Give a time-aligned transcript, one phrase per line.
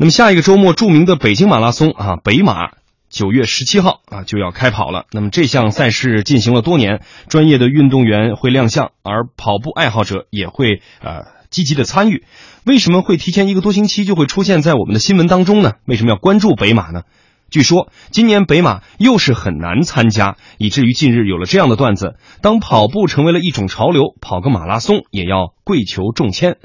[0.00, 2.70] 那么下一个周末，著名的北京马拉松啊，北马
[3.10, 5.04] 九月十七号啊就要开跑了。
[5.12, 12.24] 那么这项赛事进行了多年，专业的运动员会亮相，而跑步爱好者也会呃积极的参与。
[12.64, 15.74] 为什么会提前一个多星期就会出现在我们的新闻当中呢？
[15.84, 17.02] 为什么要关注北马呢？
[17.50, 26.56] 据说今年北马又是很难参加，以至于近日有了这样的段子：当跑步成为了一种潮流，跑个马拉松也要跪求中签。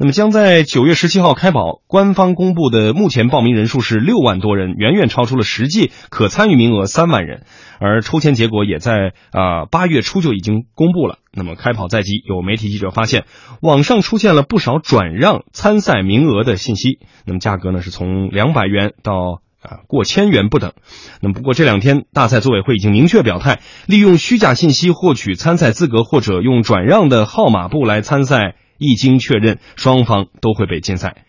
[0.00, 7.42] 那么将在九月十七号开跑，官方公布的目前报名人数是六万多人，远远超出了实际可参与名额三万人。
[7.80, 11.18] 而抽签结果也在啊八月初就已经公布了。
[11.32, 13.24] 那么开跑在即，有媒体记者发现，
[13.60, 17.00] 网上出现了不少转让参赛名额的信息。
[17.24, 20.74] 那么价格呢是从两百元到啊过千元不等。
[21.20, 28.54] 那么不过这两天大赛组委会已经明确表态，利用虚假信息获取参赛资格，或者用转让的号码布来参赛。
[28.78, 31.24] 一经确认，双方都会被禁赛。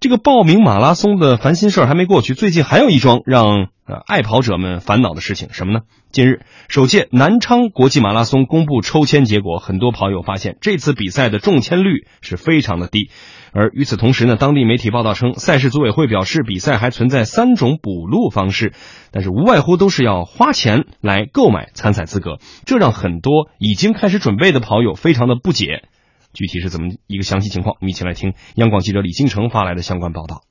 [0.00, 5.80] 这个报名马拉松的烦心事儿还没过去，最近还有一桩让呃爱跑者们烦恼的事情，什么呢？
[6.10, 13.10] 近日，首届南昌国际马拉松公布抽签结果，很多跑友发现这次比赛的中签率是非常的低。
[13.52, 18.72] 而与此同时呢，当地媒体报道称，赛事组委会表示，比赛还存在三种补录方式，
[19.12, 25.84] 但是无外乎都是要花钱来购买参赛资格，这让很多已经开始准备的跑友非常的不解。
[26.32, 27.76] 具体是怎么一个详细情况？
[27.80, 30.42] 我们一起来听央广记者李金城发来的相关报道。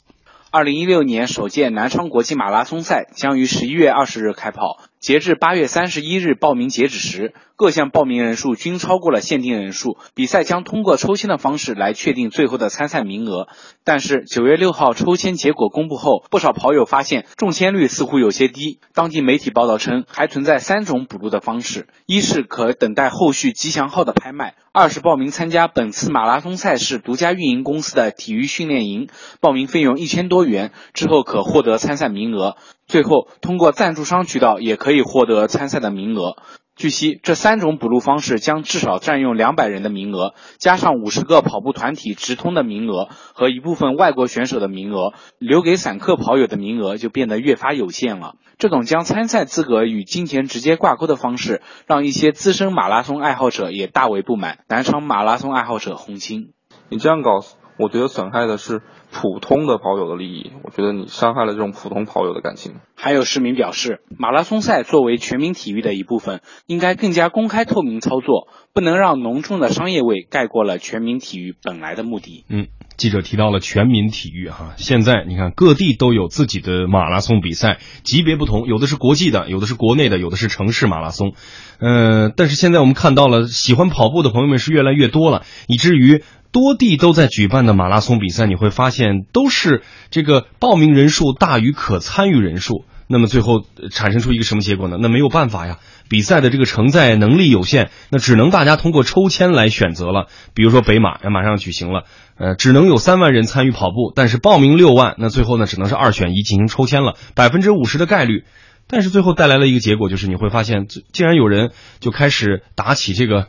[0.52, 4.89] 二零一六年首届南昌国际马拉松赛将于十一月二十日开跑。
[5.00, 9.98] 截至八月三十一日报名截止时，各项报名人数均超过了限定人数。
[10.14, 13.48] 比赛将通过抽签的方式来确定最后的参赛名额。
[13.86, 18.82] 但是九月六号抽签结果公布后，不少跑友发现中签率似乎有些低。
[18.94, 29.08] 当地媒体报道称，还存在三种补录的方式：一是可等待后续吉祥号的拍卖；二是报名参加本次马拉松赛事独家运营公司的体育训练营，
[29.40, 32.58] 报名费用一千多元，之后可获得参赛名额。
[32.86, 36.38] 最后，通过赞助商渠道也可可以获得参赛的名额。
[36.76, 48.34] 据悉，这三种补录方式将至少占用两百人的名额，加上五十个跑步团体直通的名额和一部分外国选手的名额，留给散客跑友的名额就变得越发有限了。
[48.58, 54.62] 这种将参赛资格与金钱直接挂钩的方式，让一些资深马拉松爱好者也大为不满。
[54.68, 56.54] 南昌马拉松爱好者洪青
[56.90, 57.42] ：“你这样搞。”
[57.80, 62.76] 我觉得损害的是普通的跑友的利益，我觉得你伤害了这种普通跑友的感情。
[62.94, 72.46] 还有市民表示，马拉松赛作为全民体育的一部分，应该更加公开透明操作，不能让浓重的商业味盖过了全民体育本来的目的。
[72.50, 72.68] 嗯，
[73.00, 81.34] 记者提到了全民体育哈，现在你看各地都有自己的马拉松比赛，级别不同，有的是国际的，有的是国内的，有的是城市马拉松。
[81.80, 86.22] 呃，但是现在我们看到了，喜欢跑步的朋友们是越来越多了，以至于。
[86.52, 92.86] 多地都在举办的马拉松比赛，你会发现都是这个报名人数大于可参与人数。
[93.12, 94.98] 那么最后产生出一个什么结果呢？
[95.02, 100.28] 那没有办法呀，比赛的这个承载能力有限，那只能大家通过抽签来选择了。
[100.54, 102.04] 比如说北马要马上举行了，
[102.38, 108.46] 呃，只能有三万人参与跑步，但是报名六万，那最后呢只能是二选一进行抽签了，百分之五十的概率。
[108.88, 113.48] 但是最后带来了一个结果，就是你会发现，竟然有人就开始打起这个。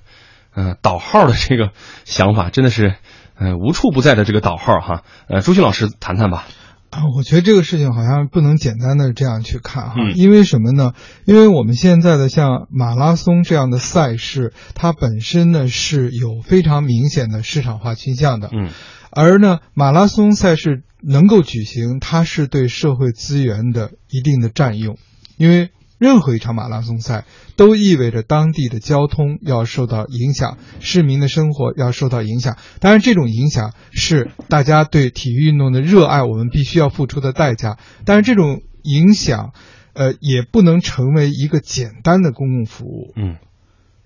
[0.53, 1.71] 嗯，导号的这个
[2.05, 2.97] 想法真的是，
[3.39, 5.03] 呃，无处不在的这个导号哈。
[5.29, 6.45] 呃，朱迅老师谈谈吧。
[6.91, 10.93] 啊，我觉得这个事情好像不能简单的这样去看哈，因为什么呢？
[11.25, 18.51] 因为我们现在的像马拉松这样的赛事，它本身呢是有非常明显的市场化倾向的。
[18.53, 18.71] 嗯，
[19.11, 24.99] 而呢，马拉松赛事能够举行，它是对社会资源的一定的占用，
[25.37, 25.71] 因为。
[26.01, 32.57] 任何一场马拉松赛都意味着当地的交通要受到影响，市民的生活要受到影响。
[32.81, 37.77] 当然，这种影响是大家对体育运动的热爱，我们必须要付出的代价。
[38.07, 39.53] 但是，这种影响，
[39.93, 43.13] 呃，也不能成为一个简单的公共服务。
[43.15, 43.37] 嗯，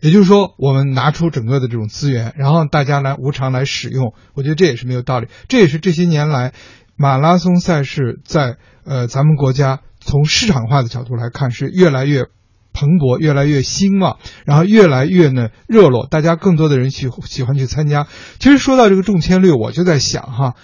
[0.00, 5.28] 也就是说，我们拿出整个的这种资源，然后大家来无偿来使用，我觉得这也是没有道理。
[5.47, 6.54] 这也是这些年来
[6.97, 9.78] 马拉松赛事在呃咱们国家。
[10.04, 12.27] 从市场化的角度来看，是越来越
[12.72, 18.06] 蓬勃，越来越兴旺，然后越来越呢热络，大家更多的人去喜欢去参加。
[18.39, 20.54] 其实说到这个中签率，我就在想哈，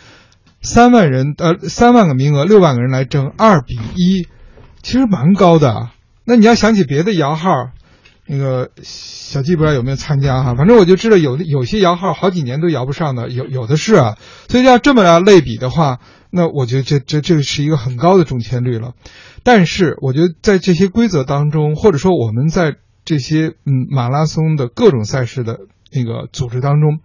[0.60, 4.26] 三万人呃三万个名额，六万个人来争，二比一，
[4.82, 5.88] 其实蛮高的。
[6.24, 7.50] 那你要想起别的摇号，
[8.32, 14.18] 那个小季不知道有没有参加哈，反正我就知道有有些摇号好几年都摇不上的，有有的是啊。
[14.46, 15.98] 所以要这么来类比的话，
[16.30, 18.92] 那我觉得这这这是一个很高的中签率了。
[19.42, 25.58] 但是，我觉得在这些规则当中，或者说我们在这些嗯马拉松的各种赛事的
[25.90, 27.00] 那个组织当中，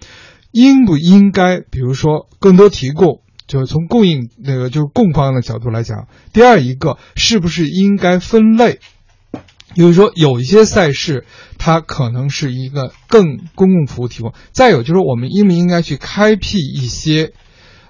[0.51, 6.07] 应不应该，比如说更多提供，就是从供应那个就是供方的角度来讲。
[6.33, 8.79] 第二一个，是不是应该分类？
[9.75, 11.25] 就是说，有一些赛事，
[11.57, 14.33] 它可能是一个更公共服务提供。
[14.53, 17.33] 再有就是，我们应不应该去开辟一些，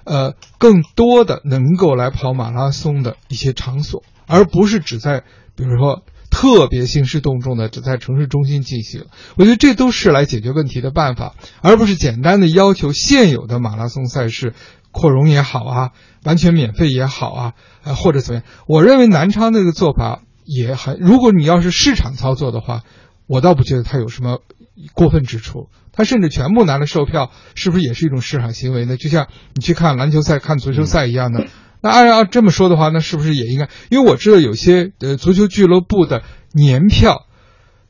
[0.04, 5.22] 呃，更多的能够来跑马拉松的一些场所，而不是只在，
[5.54, 9.04] 比如说特别兴师动众的只在城市中心进行。
[9.36, 14.54] 我觉得这都是来解决问题的办法，而不是简单的要求现有的马拉松赛事
[14.90, 15.90] 扩容也好啊，
[16.24, 17.52] 完全免费也好啊，
[17.84, 18.48] 呃，或者怎么样。
[18.66, 20.22] 我认为南昌这个做法。
[20.46, 22.82] 也还，如果你要是市场操作的话，
[23.26, 24.38] 我倒不觉得它有什么
[24.94, 25.68] 过分之处。
[25.92, 28.96] 他甚至全部拿来售票，是不是也是一种市场行为呢？
[28.96, 31.46] 就像你去看篮球赛、看足球赛一样的。
[31.80, 33.68] 那按照这么说的话，那是不是也应该？
[33.90, 36.22] 因为我知道有些呃足球俱乐部的
[36.52, 37.26] 年票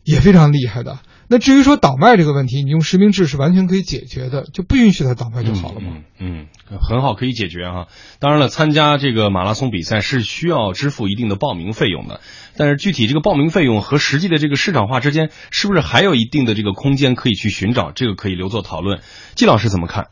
[0.04, 1.00] 也非常厉害的。
[1.28, 5.98] 那至于说倒卖这个问题，你用实名制是完全可以解决的，就不允许他倒卖就好了嘛。
[6.18, 6.46] 嗯，
[6.80, 7.86] 很好，可以解决啊。
[8.20, 12.20] 当然了，参加这个马拉松比赛是需要支付一定的报名费用的，
[12.56, 17.92] 但是具体这个报名费用和实际的这个市场化之间，是不是还有一定的这个空间可以去寻找？
[17.92, 19.00] 这个可以留作讨论。
[19.34, 20.06] 季老师怎么看？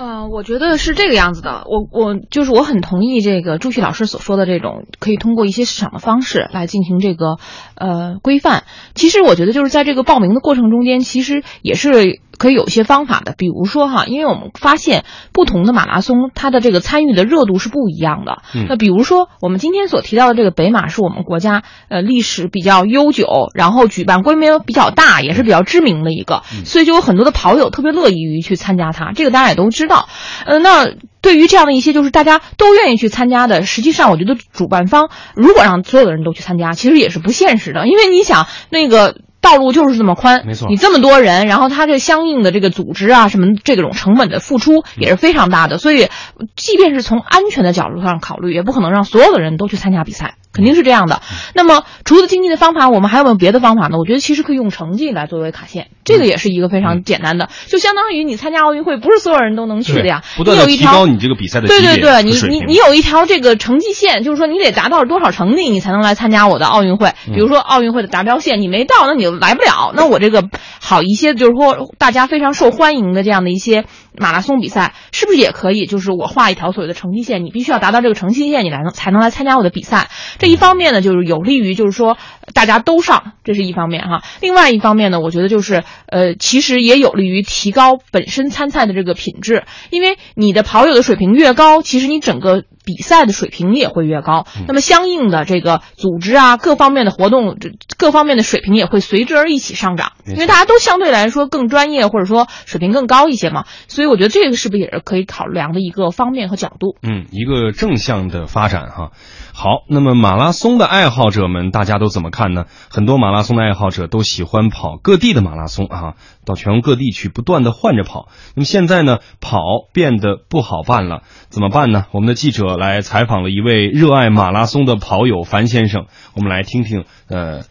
[0.00, 1.66] 呃，我觉得是这个样子的。
[1.66, 7.36] 我我就是我很同意这个朱旭老师所说的这种，可以通过一些市场的方式来进行这个
[7.74, 8.64] 呃规范。
[8.94, 12.20] 其实我觉得就是在这个报名的过程中间，其实也是。
[12.40, 18.38] 可以有一些方法的，比如说哈，因为我们发现不同的马拉松，它的这个参与的热度是不一样的。
[18.66, 29.12] 那比如说我们今天所提到的这个北马，是我们国家呃历史比较悠久，然后举办规模比较大，也是比较知名的一个，所以就有很多的跑友特别乐意于去参加它。
[29.12, 30.08] 这个大家也都知道。
[30.46, 30.88] 呃，那
[31.20, 39.16] 对于这样的一些就是大家都愿意去参加的，实际上我觉得主办方如果让所有的人都去参加，其实也是不现实的，因为你想那个。
[39.40, 40.68] 道路就是这么宽，没错。
[40.68, 45.78] 你这么多人，然后他这相应的这个组织啊，什么这种成本的付出也是非常大的。
[45.78, 46.08] 所以，
[46.56, 51.22] 即便是从安全的角度上考虑，也不可能让所有的人都去参加比赛，肯定是这样的。
[51.54, 53.98] 那么，除了经济的方法，我们还有没有别的方法呢？
[53.98, 60.22] 我觉得其实可以用成绩来作为卡线，这个也是一个非常简单的，就相当于你参加奥运会，不是所有人都能去的呀。
[60.36, 67.12] 不断的提高你这个比赛的对对对，你你你有一条这个成绩线，就是说你得达到多少成绩，你才能来参加我的奥运会。
[67.32, 69.92] 比如说奥运会的达标线，你没到，那你就来不了。
[69.94, 70.48] 那我这个
[70.80, 73.84] 好一些，就是说大家非常受欢迎的这样的一些
[74.16, 75.86] 马拉松比赛，是不是也可以？
[75.86, 80.10] 就是我画一条所谓的成绩线，你必须要达到这个成绩线，你来能才能来参加我的比赛。
[80.38, 82.18] 这一方面呢，就是有利于就是说
[82.54, 84.22] 大家都上，这是一方面哈。
[84.40, 92.64] 另外一方面呢，我觉得就是呃，其实也有利于提高本身参赛的这个品质，因为你的跑友的水平越高，其实你整个。
[92.82, 106.96] 比赛的水平也会越高，那么相应的这个组织啊，各方面的活动，这各方面的水平也会随之而一起上涨，因为大家都相对来说更专业，或者说水平更高一些嘛，所以我觉得这个是不是也是可以考量的一个方面和角度？
[107.02, 109.10] 嗯，一个正向的发展哈。
[109.52, 112.64] 好，那么马拉松的爱好者们，大家都怎么看呢？
[112.90, 116.14] 很多马拉松的爱好者都喜欢跑各地的马拉松啊，
[116.46, 118.28] 到全国各地去不断的换着跑。
[118.54, 119.60] 那么现在呢，跑
[119.92, 122.06] 变得不好办了，怎么办呢？
[122.12, 127.62] 我们的记者来采访了一位热爱马拉松的跑友樊先生，我们来听听，呃，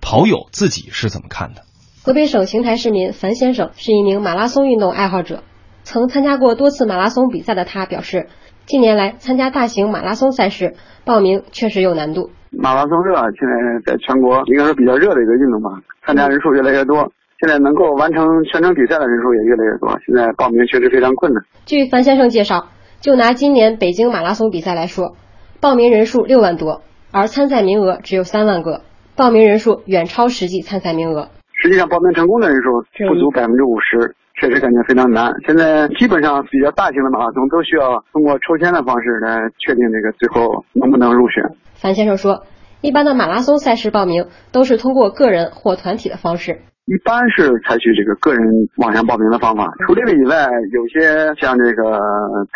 [0.00, 1.62] 跑友自己是怎么看的。
[2.04, 5.42] 河北省邢台市民樊先生是一名马拉松运动爱好者，
[5.84, 8.26] 曾参加过多次马拉松比赛的他表示。
[8.66, 10.72] 近年来，参加大型马拉松赛事
[11.04, 12.30] 报名确实有难度。
[12.50, 15.68] 马拉松热，现在在全国应该是比较热的一个运动吧，
[16.06, 21.44] 参加人数越来越多，现在能够完成全程比赛的人数也越来越多，现在报名确实非常困难。
[21.66, 22.68] 据樊先生介绍，
[23.02, 25.14] 就拿今年北京马拉松比赛来说，
[25.60, 26.80] 报名人数六万多，
[27.12, 28.80] 而参赛名额只有三万个，
[29.14, 31.28] 报名人数远超实际参赛名额。
[31.64, 34.14] 实际上，报名成功的人数不足百分之五十。
[34.38, 35.32] 确实感觉非常难。
[35.46, 41.42] 现在基本上比较大型的马拉松都需要通过抽签的方式来确定这个最后能不能入选。
[41.74, 42.42] 樊先生说，
[42.82, 46.58] 一般的马拉松赛事报名都是通过个人或团体的方式。
[46.86, 48.44] 一般是采取这个个人
[48.76, 49.72] 网上报名的方法。
[49.86, 51.98] 除这个以外，有些像这个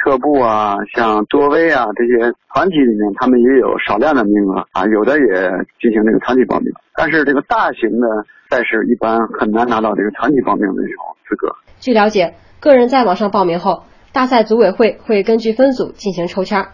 [0.03, 5.49] 特步啊、像多威啊这些团体里面，他们也有少量的名额啊，有的也
[5.81, 6.67] 进行这个团体报名。
[6.95, 8.07] 但是这个大型的
[8.51, 11.55] 赛事一般很难拿到这个团体报名的这种资格。
[11.81, 16.67] 据了解，个人在网上报名后，大赛组委会会根据分组进行抽签。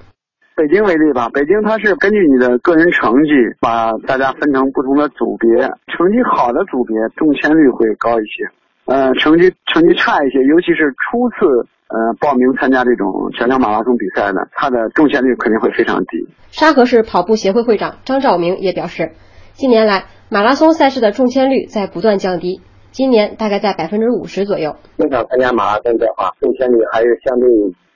[0.54, 8.47] 北京为例吧，北京它是根据你的个人成绩，把大家分成不同的组别，成绩好的组别中签率会高一些，
[8.87, 16.28] 呃，成绩成绩差一些，尤其是初次呃报名参加这种全程马拉松比赛的，它的中签率肯定会非常低。
[16.52, 19.11] 沙河市跑步协会会长张兆明也表示，
[19.54, 20.04] 近年来
[20.35, 22.61] 马拉松赛事的中签率在不断降低。
[22.91, 24.75] 今年大概在百分之五十左右。
[24.99, 27.47] 经常参加马拉松的话，中签率还是相对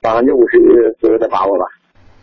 [0.01, 1.65] 百分之五十左右的把握吧。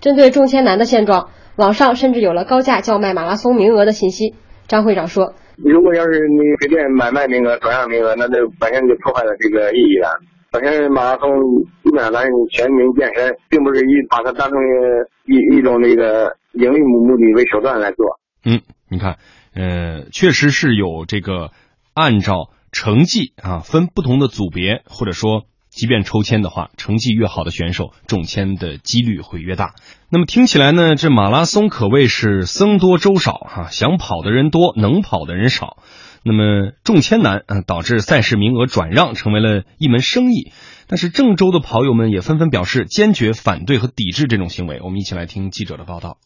[0.01, 4.35] 针对中签难的现状，网上甚至有了高价叫卖马拉松名额的信息。
[4.69, 10.09] 张会长说：“如果要是你随便买卖名额、转让名额，那就本身就破坏了这个意义了。
[10.51, 11.29] 本身马拉松
[11.85, 14.59] 基本上咱全民健身，并不是以把它当成
[15.27, 18.19] 一一种那个盈利目目的为手段来做。
[18.47, 19.17] 嗯，你看，
[19.57, 21.51] 呃，确实是有这个
[21.95, 25.47] 按照成绩啊分不同的组别，或者说。”
[25.77, 29.75] 即便抽签的话，成绩越好的选手中签的几率会越大。
[30.09, 35.77] 那么听起来呢，这马拉松可谓是僧多粥少哈，想跑的人多，能跑的人少。
[36.23, 40.51] 那么中签难，嗯，导致赛事名额转让成为了一门生意。
[40.87, 44.81] 但是郑州的跑友们也纷纷表示坚决反对和抵制这种行为。
[44.81, 46.17] 我们一起来听记者的报道。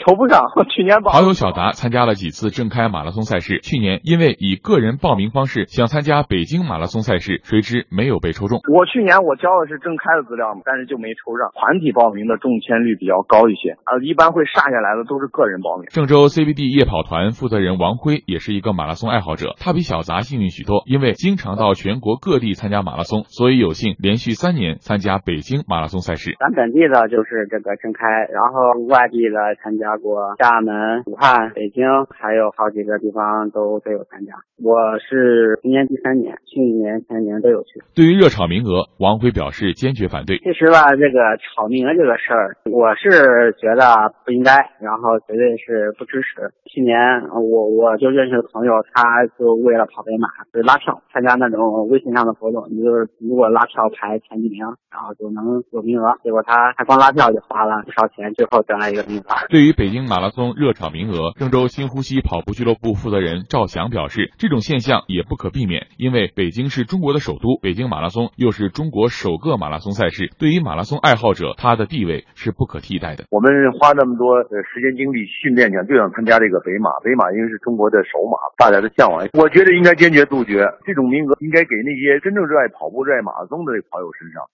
[0.00, 8.60] 抽不上，去年跑友小达参加了几次正开马拉松赛事，去年因为以个人报名方式想参加北京马拉松赛事，谁知没有被抽中。
[8.72, 11.52] 我去年我交的是正开的资料嘛，但是就没抽上。
[11.52, 15.86] 团体报名的中签率比较高一些，啊，一般会下下来的都是个人报名。
[15.90, 26.34] 郑州 CBD 夜跑团负责人王辉也是一个马拉松爱好者，他比小达幸运许多，因为经常到全国各地参加马拉松，所以有幸连续三年参加北京马拉松赛事。
[26.40, 30.70] 咱本地的就是这个正开，然后外地的参加过厦门。
[30.70, 34.34] 门、武汉、北京还有好几个地方都都有参加。
[34.62, 37.82] 我是今年第三年，去年、前年都有去。
[37.92, 40.38] 对于热炒名额，王辉表示坚决反对。
[40.38, 46.54] 其实吧，这个炒名额这个事儿，我是觉得不应该，然后绝对是不支持。
[46.70, 46.94] 去年
[47.34, 56.14] 我我就认识的朋友，他就为了跑北马，就拉票参加那种微信上的活动，你就是如果拉票排前几名，然后就能有名额。
[56.22, 59.24] 结果他他光拉票就花了不少钱，最后得来一个名额。
[59.48, 60.52] 对于北京马拉松。
[60.56, 73.24] 热场名额，郑州新呼吸跑步俱乐部负责人赵翔表示，这种现象也不可避免，因为北京是中国的首都，北京马拉松又是中国首个马拉松赛事，对于马拉松爱好者，它的地位是不可替代的。
[73.30, 84.44] 我们花那么多时间精力训练，讲就想参加这个北马，北马因为是中国的首马，大家的向往，我觉得应该坚决杜绝这种名额，应该给那些真正热爱跑步、热爱马拉松的跑友身上。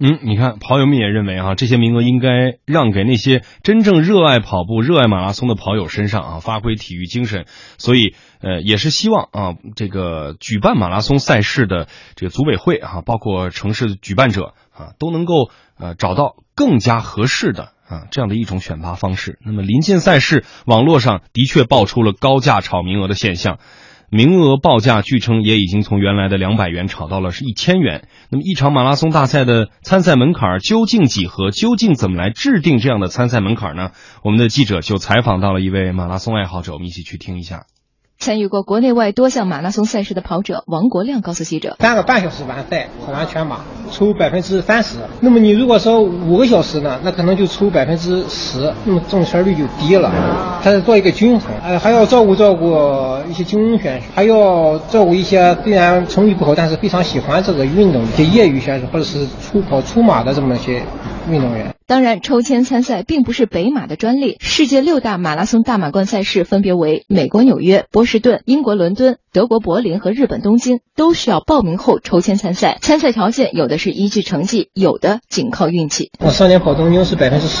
[0.00, 7.46] 嗯，你看，跑友们也认为啊，这些名额应该让给那些真正热爱跑步、热爱马拉松的跑友身上啊，发挥体育精神。
[7.78, 11.86] 所以，呃，也是希望啊，这个举办马拉松赛事的
[12.16, 19.38] 这个组委会啊，包括城市的举办者啊，都能够呃找到更加合适的啊这样的一种选拔方式。
[19.44, 23.58] 那么，临近赛事，网络上的确爆出了高价炒名额的现象。
[24.14, 28.06] 名额报价据称也已经从原来的两百元炒到了是一千元。
[28.30, 31.50] 那么一场马拉松大赛的参赛门槛究竟几何？
[31.50, 33.90] 究竟怎么来制定这样的参赛门槛呢？
[34.22, 37.64] 我们的记者就采访到了一位马拉松爱好者，我们一起去听一下。
[38.18, 44.96] 参与过国内外多项马拉松赛事的跑者王国亮告诉记者：“三个半小时完赛，跑完全马，抽百分之三十。
[45.20, 50.10] 那么你如果说五个小时呢，那可能就抽百分之十，那么中签率就低了。
[50.62, 52.74] 他是做一个均衡，呃，还要照顾照顾
[53.28, 60.82] 一些精英选手，还要照顾一些虽然成绩不好，但是非常喜欢这个运动一些业余选手，或者是初跑初马的这么一些
[61.28, 64.38] 运动员。”当然，抽签参赛并不是北马的专利。
[64.40, 72.78] 世界六大马拉松大满贯赛事分别为美国纽约、波士顿、英国伦敦、德国柏林和日本东京，都需要报名后抽签参赛。
[72.80, 76.10] 参赛条件有的是依据成绩，有的仅靠运气。
[76.20, 77.60] 我上年跑东京是百分之十，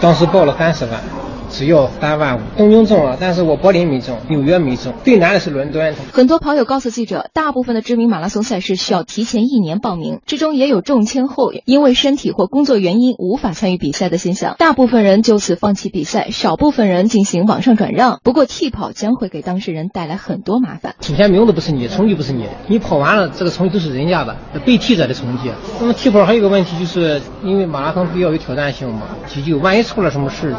[0.00, 1.29] 当时报了三十万。
[1.50, 5.94] 只有三万五，东京中了，但是我柏林没中，纽约没中，最难的是伦敦。
[6.12, 14.54] 很多跑友告诉记者，大部分的知名马拉松赛事需要提前一年报名，之中也有中签后因为身体或工作原因无法参与比赛的现象。
[14.58, 18.20] 大部分人就此放弃比赛，少部分人进行网上转让。
[18.22, 20.94] 不过替跑将会给当事人带来很多麻烦。
[21.00, 25.50] 提前名字不是你，成绩不是你，你跑完了这个成绩都是人家的，被替者的成绩。
[25.80, 30.54] 那么替跑还有一个问题，就是因为马拉松比较有挑战性嘛，急救万一出了什么事，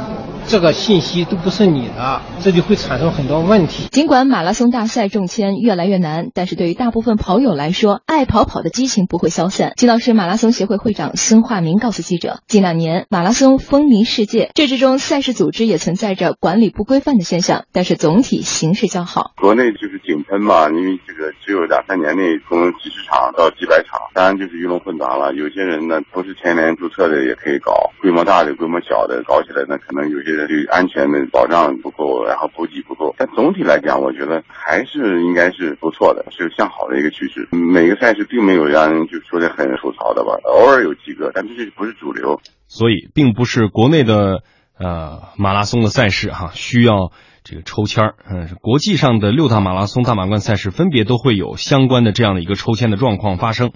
[0.47, 0.71] 这个。
[0.81, 3.87] 信息都不是你的，这就会产生很多问题。
[3.91, 9.73] 尽管马拉松大赛中签越来越难，但是对于大部分跑友来说，爱跑跑的激情不会消散。
[9.75, 19.33] 青岛市马拉松协会会长孙化明告诉记者，近两年马拉松风靡世界，这之中赛事组织也存在着管理不规范的现象，但是总体形势较好。
[19.37, 25.33] 国内就是井喷嘛，因为这个只有两三年内从几十场到几百场，当然就是鱼龙混杂了。
[25.35, 30.61] 有些人呢不是前年注册的也可以搞，规模大的、规模小的搞起来，那可能有些人就。
[30.71, 37.49] 安全的保障不够，然后补给不够，但总体来讲，我觉得还是应该是不错的，是向好的一个趋势。
[37.51, 42.39] 每个赛事并没有让人就说的很吐槽的吧，偶尔有几个，但这不是主流。
[42.67, 44.43] 所以，并不是国内的
[44.79, 47.11] 呃马拉松的赛事哈需要
[47.43, 53.71] 这个抽签儿，嗯，国际上的六大马拉松大满贯赛事分别都会有相关的这样的一个抽签的状况发生。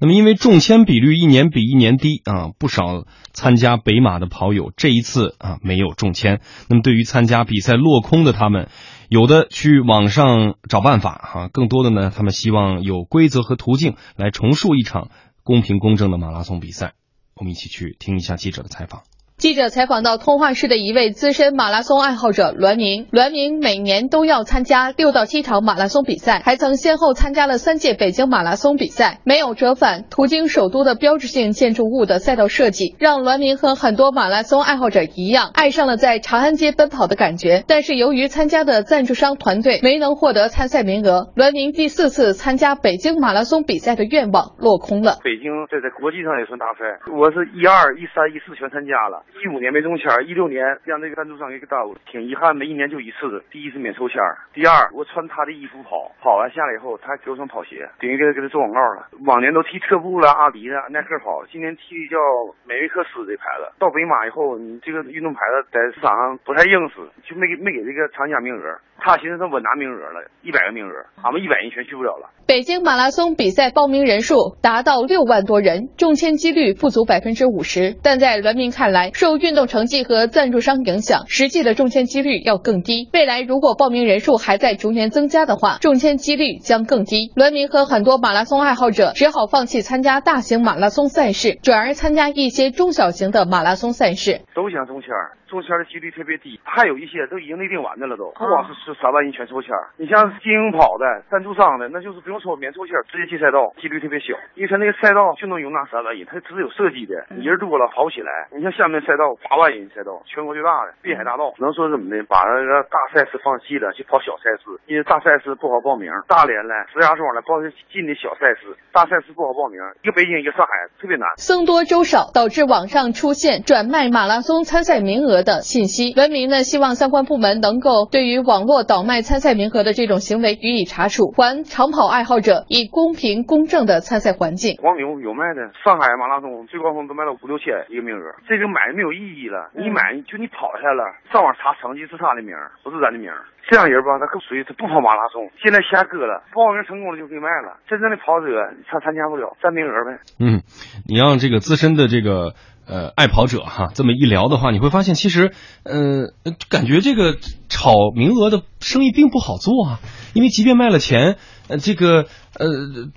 [0.00, 6.40] 那么因为中签比率一年比一年低啊，不少参加北马的跑友这一次啊没有中签。
[6.68, 8.68] 那么对于参加比赛落空的他们，
[9.08, 15.10] 有的去网上找办法哈，更多的呢，他们希望有规则和途径来重塑一场
[15.42, 16.92] 公平公正的马拉松比赛。
[17.34, 19.02] 我们一起去听一下记者的采访。
[19.38, 23.06] 记者采访到通化市的一位资深马拉松爱好者栾明。
[23.12, 29.20] 栾明每年都要参加六到七场马拉松比赛，还曾先后参加了三届北京马拉松比赛。
[29.22, 37.62] 没有折返途经首都的标志性建筑物的赛道设计，让栾明和很多马拉松爱好者一样，爱上了在长安街奔跑的感觉。
[37.68, 45.18] 但是由于参加的赞助商团队没能获得参赛名额，栾明第四次参加北京马拉松比赛的愿望落空了。
[45.22, 49.22] 北京这在国际上也算大赛，我是一二、一三、一四全参加了。
[49.36, 52.64] 一五年没中签，一六年让这个赞助商给耽误了，挺遗憾的。
[52.64, 54.18] 一年就一次，第一次免抽签，
[54.52, 59.06] 第二我穿他的衣服跑，跑完下来以后他还给我双跑鞋，等于给他给他做广告了。
[59.26, 62.16] 往年都踢特步了、阿迪的、耐克跑，今年踢叫
[62.64, 63.70] 美瑞克斯这牌子。
[63.78, 68.78] 到北马以后，你这个运动牌子在市场上不太应时，就没给没给这个厂家名额。
[69.00, 70.92] 他寻思他稳拿名额了，一百个名额，
[71.22, 72.30] 俺们一百人全去不了了。
[72.48, 77.94] 北京马拉松比赛报名人数达到六万多人，中签几率不足百分之五十。
[78.02, 83.08] 但在栾明看来，受运动成绩和赞助商影响，实际的中签几率要更低。
[83.12, 87.32] 未来如果报名人数还在逐年增加的话，中签几率将更低。
[87.34, 94.42] 栾明和很多马拉松爱好者只好放弃参加大型马拉松赛事，转而参加一些中小型的马拉松赛事。
[94.54, 95.08] 都想中签，
[95.48, 99.74] 中签的几率特别低，还有一些都已经内定完的了，都不光是是三万人全抽签。
[99.96, 108.48] 你像精英跑的、赞助商的，那就是不用抽，免抽签，直接进赛道，几率特别小，因为他那个赛道就能容纳三万人，他只是有设计的，人多了跑不起来。
[108.52, 116.12] 你像下面赛道八万人赛道，全国最大的滨海大道，能说怎么的，把那个大赛事放弃了，去跑小赛事，因为大赛事不好报名。
[116.28, 121.26] 大连了、石家庄了，报进的小赛事，大赛事不好报名，一个北京一个上海，特别难。
[121.36, 126.14] 僧多粥少，导致网上出现转卖马拉松参赛名额的信息。
[126.16, 134.76] 文明呢，希望相关部门能够对于网络倒卖参赛名额的这种行为予以查处，还长跑爱好者以公平公正的参赛环境。
[134.82, 139.70] 黄牛有卖的，上海马拉松最高峰都卖到五六千一个名额，这个买没有意义了。
[139.74, 143.30] 你买就你跑下来了，上网查成绩是他的名，不是咱的名。
[143.68, 147.76] 这样人吧，他更属于他不跑马拉松，现在瞎搁了，报名成功了就可以卖了。
[147.86, 148.48] 真正的跑者
[148.88, 150.24] 他参加不了，占名额呗。
[150.40, 150.64] 嗯，
[151.04, 152.54] 你让这个自身的这个
[152.88, 155.52] 呃爱跑者哈这么一聊的话，你会发现其实
[155.84, 156.32] 呃
[156.68, 157.36] 感觉这个
[157.68, 160.00] 炒名额的生意并不好做啊，
[160.32, 161.36] 因为即便卖了钱，
[161.68, 162.22] 呃这个
[162.54, 162.68] 呃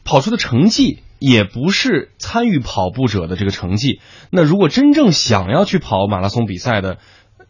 [0.03, 4.01] 跑出的成绩也不是参与跑步者的这个成绩。
[4.29, 6.97] 那如果真正想要去跑马拉松比赛的，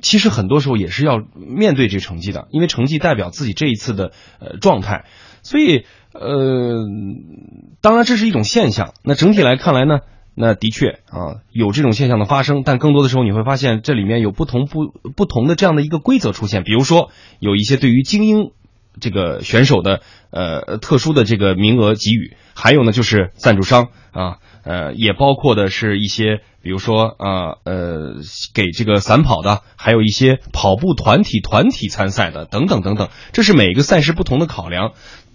[0.01, 5.05] 其实很多时候也是要面对这成绩的，因为成绩代表自己这一次的呃状态，
[5.41, 6.85] 所以呃，
[7.81, 8.93] 当然这是一种现象。
[9.03, 9.99] 那整体来看来呢，
[10.35, 18.51] 那的确啊有这种现象的发生，但更多的时候你会发现这里面有不同不不同的这样的一个规则出现，比如说有一些对于精英
[18.99, 24.37] 这个选手的呃特殊的这个名额给予，还有呢就是赞助商啊。
[24.63, 28.17] 呃，也包括的是一些，比如说啊，呃，
[28.53, 34.91] 给这个散跑的，还有一些跑步团体团体参赛的，等等等等，这是每一个赛事不同的考量。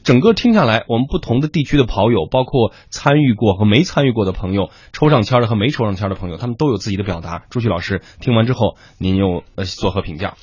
[0.07, 7.43] 整个听下来，我们不同的地区的跑友，包括参与过和没参与过的朋友，抽上签的和没抽上签的朋友，他们都有自己的表达。
[7.51, 10.35] 朱旭老师听完之后，您又呃作何评价？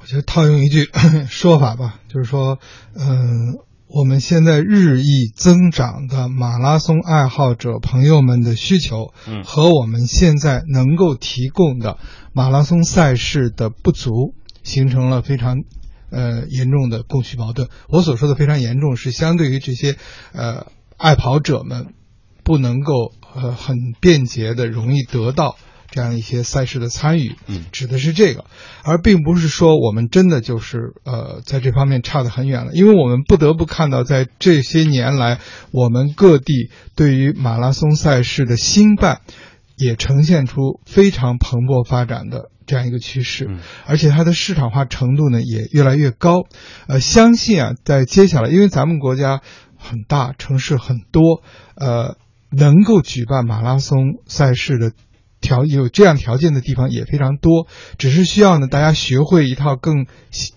[0.00, 0.88] 我觉得套用一句
[1.28, 2.58] 说法吧，就是说，
[2.94, 3.58] 嗯。
[3.90, 11.96] 我们现在日益增长的马拉松爱好者朋友们的需求，嗯，和我们现在能够提供的
[12.34, 15.62] 马拉松赛事的不足，形成了非常
[16.10, 17.68] 呃严重的供需矛盾。
[17.88, 19.96] 我所说的非常严重，是相对于这些
[20.32, 20.66] 呃
[20.96, 21.94] 爱跑者们
[22.44, 25.56] 不能够呃很便捷的容易得到。
[25.90, 28.44] 这样一些赛事的参与，嗯，指的是这个，
[28.84, 35.40] 而并不是说我们真的就是呃在这方面差得很远了，因为我们不得不看到，在这些年来，
[35.70, 39.22] 我们各地对于马拉松赛事的兴办，
[39.78, 43.48] 也呈现出非常蓬勃发展的这样一个趋势，
[43.86, 46.42] 而且它的市场化程度呢也越来越高，
[46.86, 49.40] 呃，相信啊，在接下来，因为咱们国家
[49.76, 51.42] 很大，城市很多，
[51.76, 52.16] 呃，
[52.50, 54.92] 能够举办马拉松赛事的。
[55.40, 57.66] 条有这样条件的地方也非常多，
[57.98, 60.06] 只是需要呢大家学会一套更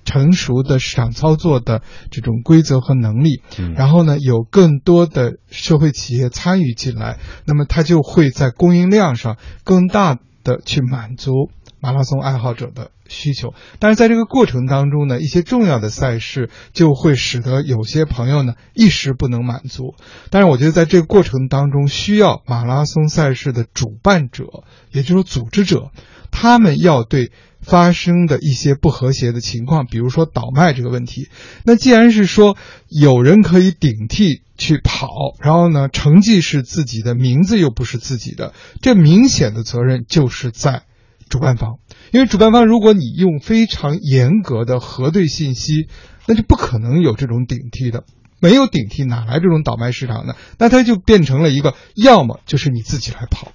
[0.06, 3.42] 成熟的市场操作的这种规则和能力，
[3.76, 11.50] 然后呢有更多的社会企业参与进来，那么它就会在供应量上更大的去满足
[11.82, 13.54] 马拉松爱好者的需求。
[13.80, 19.96] 但是在这个过程当中呢，一些重要的赛事就会使得有些朋友呢一时不能满足。
[20.30, 24.46] 但是我觉得在这个过程当中，需要马拉松赛事的主办者，
[24.92, 25.92] 也就是组织者，
[26.32, 27.32] 他们要对。
[27.64, 31.30] 发生的一些不和谐的情况，比如说倒卖这个问题。
[31.64, 35.08] 那既然是说有人可以顶替去跑，
[35.40, 40.86] 然后呢，成绩是自己的，名字又不是自己的，这明显的责任就是在
[41.32, 41.80] 主办方。
[42.12, 45.88] 因为主办方，如果你用非常严格的核对信息，
[46.28, 48.04] 那就不可能有这种顶替的。
[48.40, 50.36] 没有顶替，哪来这种倒卖市场呢？
[50.60, 53.52] 那它就变成了一个，要么就是你自己来跑，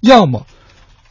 [0.00, 0.46] 要么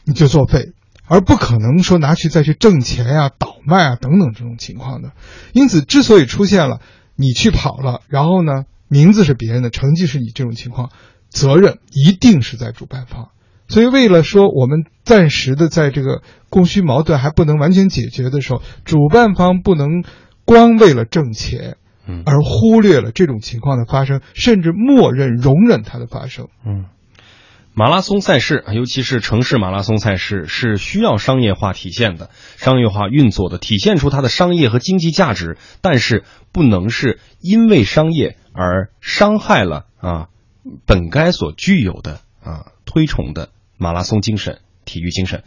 [0.04, 0.72] 你就作废。
[1.08, 5.12] 而不可能说拿去再去挣钱呀、倒卖啊等等这种情况的，
[5.52, 6.80] 因此之所以出现了
[7.14, 10.90] 你去跑了，然后呢名字是别人的，成绩是你这种情况，
[11.28, 13.28] 责任一定是在主办方。
[13.68, 20.04] 所以为了说我们暂时的在这个供需矛盾还不能完全解决的时候，主办方不能
[20.44, 21.76] 光为了挣钱，
[22.24, 26.48] 而忽略了这种情况的发生，甚至默认容忍它的发生。
[26.64, 26.86] 嗯。
[27.78, 35.58] 马拉松赛事，尤其是城市马拉松赛事，是需要商业化体现的、商业化运作的，体现出它的商业和经济价值。
[35.82, 40.28] 但是，不能是因为商业而伤害了啊
[40.86, 45.44] 本该所具有的啊推崇的马拉松精神、体育精神。